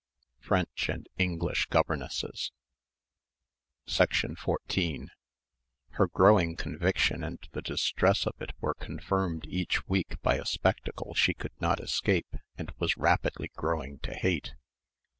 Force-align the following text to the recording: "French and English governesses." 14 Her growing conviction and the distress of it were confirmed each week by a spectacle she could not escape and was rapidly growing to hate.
"French 0.39 0.89
and 0.89 1.07
English 1.19 1.67
governesses." 1.67 2.51
14 3.87 5.09
Her 5.91 6.07
growing 6.07 6.55
conviction 6.55 7.23
and 7.23 7.47
the 7.51 7.61
distress 7.61 8.25
of 8.25 8.33
it 8.41 8.53
were 8.59 8.73
confirmed 8.73 9.45
each 9.45 9.87
week 9.87 10.19
by 10.23 10.37
a 10.37 10.43
spectacle 10.45 11.13
she 11.13 11.35
could 11.35 11.53
not 11.61 11.79
escape 11.79 12.35
and 12.57 12.71
was 12.79 12.97
rapidly 12.97 13.51
growing 13.55 13.99
to 13.99 14.15
hate. 14.15 14.55